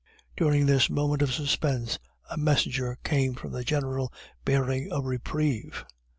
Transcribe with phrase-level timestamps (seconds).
[0.35, 4.11] During this moment of suspense a messenger came from the General
[4.43, 5.85] bearing a reprieve.